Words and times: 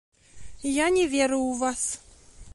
Я 0.83 0.87
не 0.95 1.05
веру 1.13 1.39
ў 1.51 1.53
вас. 1.63 1.81